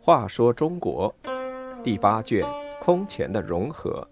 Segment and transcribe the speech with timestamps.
[0.00, 1.14] 话说中国
[1.84, 2.42] 第八卷
[2.80, 4.08] 空前的融合。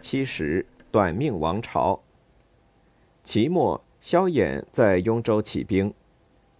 [0.00, 2.00] 七十短命王朝。
[3.22, 5.92] 齐末，萧衍在雍州起兵，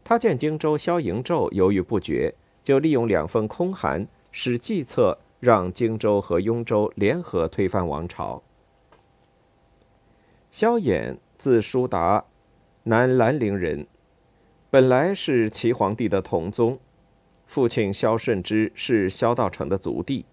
[0.04, 8.42] 他见荆州萧营胄犹豫不决，就利用两封空函，使计策让荆州和雍州联合推翻王朝。
[10.50, 11.18] 萧衍。
[11.38, 12.24] 字叔达，
[12.82, 13.86] 南兰陵人，
[14.70, 16.80] 本来是齐皇帝的同宗，
[17.46, 20.26] 父亲萧顺之是萧道成的族弟。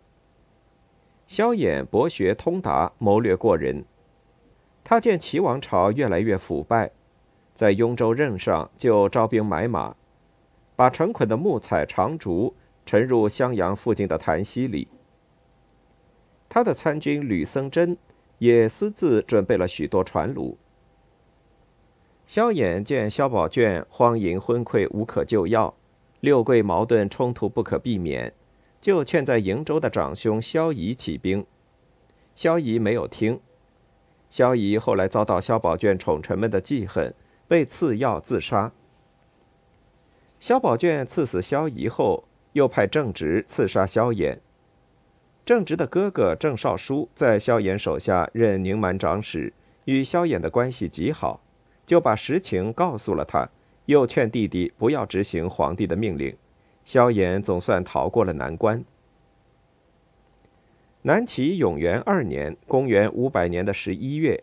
[1.28, 3.86] 萧衍博学通达，谋略过人。
[4.84, 6.90] 他见齐王朝越来越腐败，
[7.54, 9.96] 在雍州任上就招兵买马，
[10.76, 14.88] 把成捆的木材长竹沉入襄阳附近的潭溪里。
[16.48, 17.98] 他的参军吕僧真
[18.38, 20.56] 也私自准备了许多船橹。
[22.26, 25.74] 萧衍见萧宝卷荒淫昏聩，无可救药，
[26.22, 28.34] 六贵矛盾冲突不可避免，
[28.82, 31.46] 就劝在瀛州的长兄萧仪起兵。
[32.36, 33.40] 萧仪没有听。
[34.30, 37.14] 萧仪后来遭到萧宝卷宠臣们的记恨，
[37.48, 38.72] 被赐药自杀。
[40.40, 44.38] 萧宝卷赐死萧仪后，又派郑直刺杀萧衍。
[45.46, 49.52] 郑直的哥哥郑少书在萧衍手下任宁蛮长史，
[49.84, 51.42] 与萧衍的关系极好。
[51.86, 53.50] 就把实情告诉了他，
[53.86, 56.36] 又劝弟弟不要执行皇帝的命令。
[56.86, 58.84] 萧衍总算逃过了难关。
[61.02, 64.42] 南齐永元二年（公元五百年的十一月），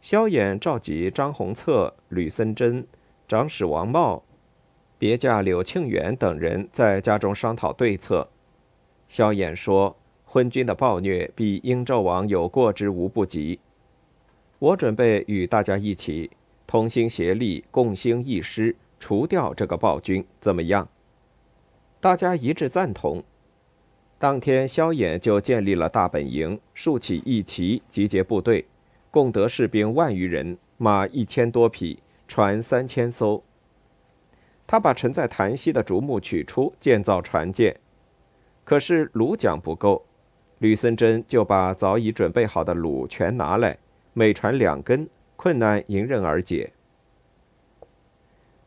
[0.00, 2.86] 萧衍召集张弘策、吕森真、
[3.26, 4.22] 长史王茂、
[4.98, 8.28] 别驾柳庆元等人在家中商讨对策。
[9.08, 13.60] 萧衍说：“昏君的暴虐比殷纣王有过之无不及。
[14.58, 16.30] 我准备与大家一起。”
[16.66, 20.88] 同心协力，共兴一师，除掉这个暴君，怎么样？
[22.00, 23.22] 大家一致赞同。
[24.18, 28.64] 当天，萧衍就建立了大本营，竖起义旗，集结部队，
[29.10, 33.44] 共得士兵万余人，马一千多匹，船三千艘。
[34.66, 37.76] 他把沉在潭溪的竹木取出，建造船舰。
[38.64, 40.04] 可是橹桨不够，
[40.58, 43.78] 吕森真就把早已准备好的橹全拿来，
[44.12, 45.08] 每船两根。
[45.36, 46.72] 困难迎刃而解。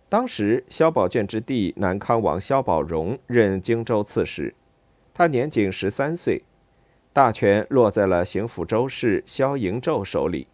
[0.09, 4.53] 当时，萧宝卷之弟南康王萧宝荣任荆州刺史，
[5.11, 6.43] 他年仅十三岁，
[7.13, 10.47] 大权落在了行抚州市萧营胄手里。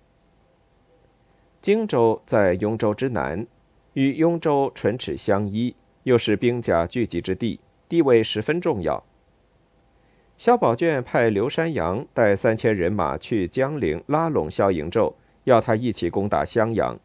[1.62, 3.46] 荆州在雍州之南，
[3.94, 9.04] 与雍州唇齿相依，又是兵甲聚集之地，地位十分重要。
[10.38, 15.14] 萧宝卷派刘山阳带三千人马去江陵拉拢萧营胄。
[15.46, 16.98] 要他一起攻打襄阳。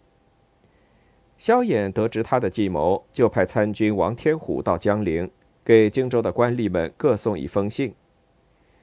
[1.36, 5.28] 萧衍得知他的计谋，就派参军王天虎到江陵，
[5.64, 7.92] 给荆州的官吏们各送一封信。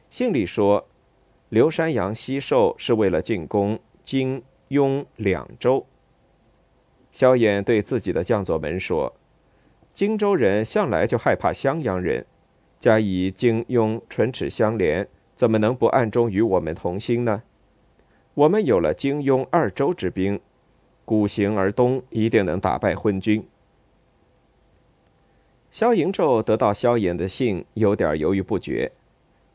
[0.09, 0.85] 信里说，
[1.47, 5.85] 刘山阳西狩是为了进攻荆、雍两州。
[7.15, 9.13] 萧衍对自己的将佐们说
[9.95, 12.25] ：“荆州人向来就害怕襄阳人，
[12.77, 17.41] 加以荆、雍唇齿相连，怎么能不暗中与我们同心呢？”
[18.35, 20.41] 我们有了荆雍二州之兵，
[21.05, 23.47] 鼓行而东，一定能打败昏君。
[25.71, 28.91] 萧营胄得到萧衍的信，有点犹豫不决。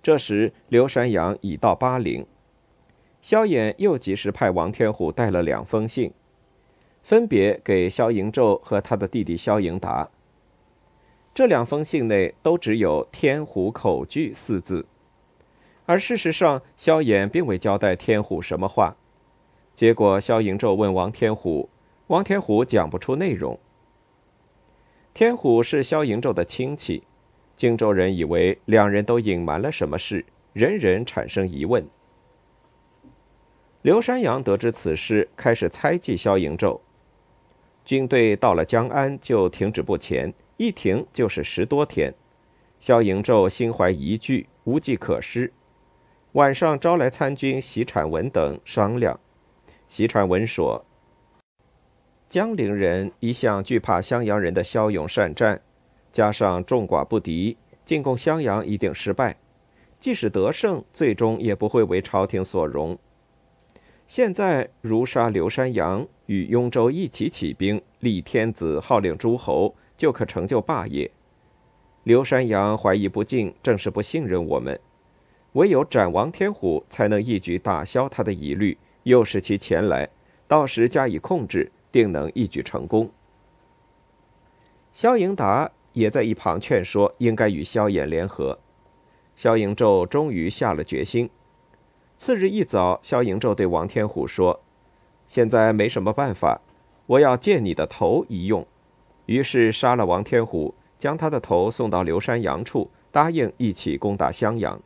[0.02, 2.24] 这时，刘山阳已到巴陵，
[3.20, 6.10] 萧衍又及时派王天虎带了两封信，
[7.02, 10.08] 分别给萧营胄和他的弟弟萧营达。
[11.32, 14.86] 这两封信内都只有“天虎口据”四字。
[15.86, 18.96] 而事实上，萧衍并未交代天虎什么话。
[19.74, 21.68] 结果，萧营胄问王天虎，
[22.08, 23.58] 王天虎讲不出内容。
[25.14, 27.02] 天虎是萧营胄的亲戚，
[27.56, 31.88] 荆州人以为两人都隐瞒了什么事，人人产生疑问。
[33.82, 36.80] 刘山阳得知此事，开始猜忌萧营胄。
[37.90, 42.14] 军队到了江安就停止不前，一停就是十多天。
[42.78, 45.52] 萧营胄心怀疑惧，无计可施。
[46.34, 49.18] 晚上招来参军席产文等商量。
[49.88, 50.84] 席产文说
[52.30, 55.60] ：“江陵人一向惧怕襄阳人的骁勇善战，
[56.12, 59.36] 加上众寡不敌，进攻襄阳一定失败。
[59.98, 62.96] 即使得胜，最终也不会为朝廷所容。
[64.06, 71.10] 现在如杀刘山阳，与雍州一起起兵，立天子，号令诸侯，就可成就霸业。
[72.04, 74.78] 刘山阳怀疑不敬，正是不信任我们。”
[75.54, 80.08] 唯有斩王天虎，才能一举打消他的疑虑，诱使其前来，
[80.46, 83.10] 到时加以控制，定能一举成功。
[84.92, 88.56] 萧盈达也在一旁劝说，应该与萧衍联合。
[89.34, 91.28] 萧盈胄终于下了决心。
[92.16, 94.60] 次日一早，萧盈胄对王天虎说
[95.30, 96.60] ：“现在没什么办法，
[97.06, 98.66] 我要借你的头一用。”
[99.26, 104.82] 于是杀了王天虎，将他的头送到刘山阳处，答应一起攻打襄阳。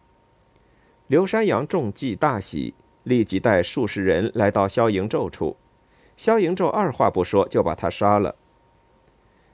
[1.06, 2.74] 刘山阳中计大喜，
[3.04, 5.56] 立即带数十人来到萧迎胄处。
[6.14, 8.36] 萧迎胄二话不说就把他杀了。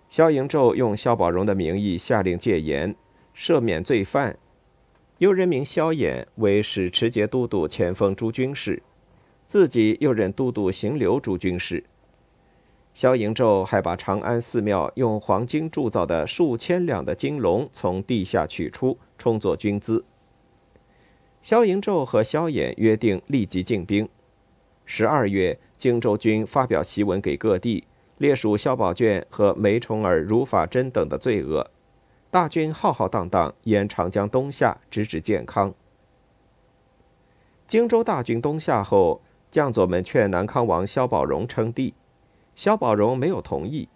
[0.09, 2.97] 萧迎胄用萧宝荣的名义下令戒严，
[3.37, 4.37] 赦免罪犯。
[5.19, 8.83] 又任命萧衍为使持节都督、前锋诸军事，
[9.51, 11.83] 自己又任都督行留诸军事。
[12.95, 20.05] 萧颖胄还把长安寺庙用黄金铸造的数千两的金龙从地下取出，充作军资。
[21.43, 24.09] 萧颖胄和萧衍约定立即进兵。
[24.85, 27.83] 十二月，荆州军发表檄文给各地，
[28.19, 31.69] 列数萧宝卷和梅崇尔、如法珍等的罪恶。
[32.31, 35.75] 大军浩浩荡荡沿长江东下，直指建康。
[37.67, 39.21] 荆州大军东下后，
[39.51, 41.95] 将佐们劝南康王萧宝荣称帝，
[42.55, 43.89] 萧宝荣没有同意。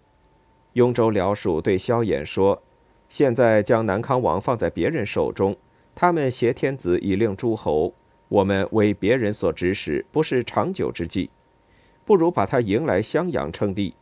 [0.73, 2.62] 雍州辽属对萧衍说
[3.09, 5.56] ：“现在将南康王放在别人手中，
[5.95, 7.95] 他们挟天子以令诸侯，
[8.29, 11.31] 我们为别人所指使，不是长久之计，
[12.05, 13.95] 不如把他迎来襄阳称帝。”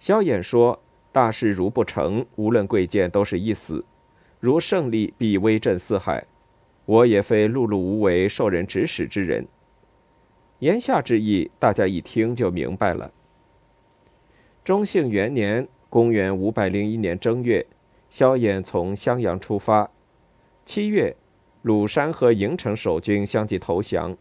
[0.00, 0.80] 萧衍说。
[1.12, 3.84] 大事如不成，无论贵贱都是一死；
[4.40, 6.26] 如胜利，必威震四海。
[6.86, 9.46] 我也非碌碌无为、受人指使之人。
[10.64, 13.12] 言下之意，大家一听就明白了。
[14.64, 17.66] 中兴元年（公元五百零一年正月），
[18.08, 19.90] 萧衍从襄阳出发。
[20.64, 21.14] 七月，
[21.60, 24.16] 鲁山和营城守军相继投降，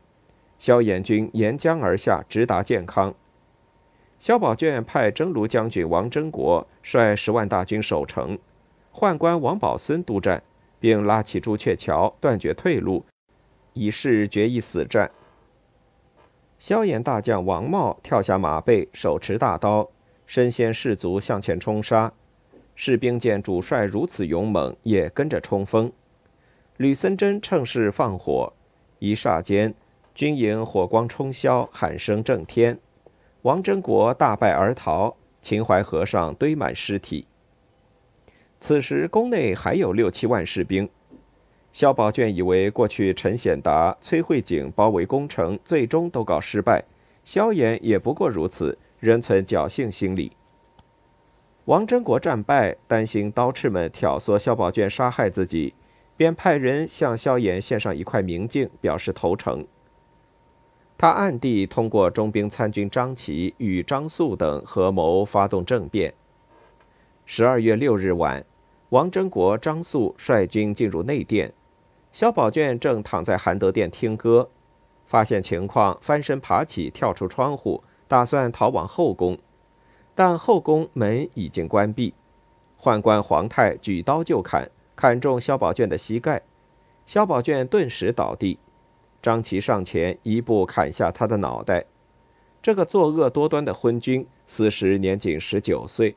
[0.59, 3.15] 萧衍军沿江而下，直达建康。
[4.19, 8.37] 萧宝卷派征卢将军王征国率十万大军守城，
[8.93, 10.43] 宦官王宝孙督战，
[10.81, 13.05] 并拉起朱雀桥，断绝退路，
[13.71, 15.09] 以示决一死战。
[16.63, 19.89] 萧衍大将王茂跳下马背，手持大刀，
[20.25, 22.13] 身先士卒向前冲杀。
[22.73, 25.91] 士兵见主帅如此勇猛，也跟着冲锋。
[26.77, 28.53] 吕森真趁势放火，
[28.99, 29.75] 一霎间，
[30.15, 32.79] 军营火光冲霄，喊声震天。
[33.41, 37.27] 王真国大败而逃，秦淮河上堆满尸体。
[38.61, 40.89] 此时宫内还有六七万士兵，
[41.73, 46.83] 萧宝卷以为过去陈显达、崔慧景包围攻城，最终都告失败，
[47.25, 50.33] 萧衍也不过如此，仍存侥幸心理。
[51.65, 55.73] 王真国战败，担心刀翅们挑唆萧宝卷杀害自己，
[56.15, 59.65] 便派人向萧衍献上一块明镜，表示投诚。
[60.95, 66.13] 他暗地通过中兵参军张琪与张素等合谋发动政变。
[67.25, 68.45] 十二月六日晚，
[68.89, 71.51] 王真国、张素率军进入内殿，
[72.13, 74.47] 萧宝卷正躺在含德殿听歌，
[75.03, 79.39] 发现情况，翻身爬起，跳出窗户，打算逃往后宫，
[80.13, 82.13] 但后宫门已经关闭。
[82.79, 86.43] 宦官黄泰举刀就砍，砍中萧宝卷的膝盖，
[87.07, 88.59] 萧宝卷顿时倒地。
[89.19, 91.85] 张琪上前一步砍下他的脑袋。
[92.61, 96.15] 这个作恶多端的昏君死时年仅十九岁，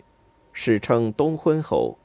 [0.53, 1.97] 史称东昏侯。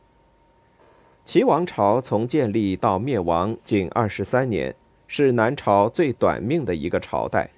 [1.31, 4.75] 齐王朝从建立到灭亡仅二十三年，
[5.07, 7.49] 是南朝最短命的一个朝代。